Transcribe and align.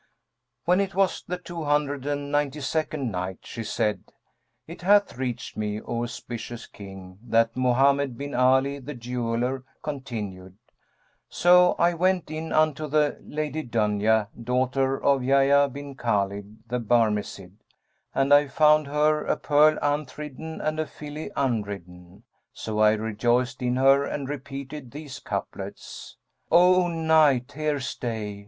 When 0.65 0.79
it 0.81 0.95
was 0.95 1.23
the 1.27 1.37
Two 1.37 1.63
Hundred 1.65 2.07
and 2.07 2.31
Ninety 2.31 2.59
second 2.61 3.11
Night, 3.11 3.37
She 3.43 3.63
said, 3.63 4.05
It 4.65 4.81
hath 4.81 5.15
reached 5.15 5.55
me, 5.55 5.79
O 5.79 6.01
auspicious 6.01 6.65
King, 6.65 7.19
that 7.23 7.55
Mohammed 7.55 8.17
bin 8.17 8.33
Ali 8.33 8.79
the 8.79 8.95
Jeweller 8.95 9.63
continued: 9.83 10.57
"So 11.29 11.75
I 11.77 11.93
went 11.93 12.31
in 12.31 12.51
unto 12.51 12.87
the 12.87 13.19
Lady 13.23 13.61
Dunya, 13.61 14.29
daughter 14.33 14.97
of 14.99 15.23
Yahya 15.23 15.69
bin 15.71 15.93
Khбlid 15.93 16.55
the 16.67 16.79
Barmecide, 16.79 17.57
and 18.15 18.33
I 18.33 18.47
found 18.47 18.87
her 18.87 19.23
a 19.23 19.37
pearl 19.37 19.77
unthridden 19.83 20.61
and 20.61 20.79
a 20.79 20.87
filly 20.87 21.29
unridden. 21.37 22.23
So 22.53 22.79
I 22.79 22.93
rejoiced 22.93 23.61
in 23.61 23.75
her 23.75 24.03
and 24.03 24.27
repeated 24.27 24.89
these 24.89 25.19
couplets, 25.19 26.17
'O 26.51 26.87
Night 26.87 27.51
here 27.51 27.79
stay! 27.79 28.39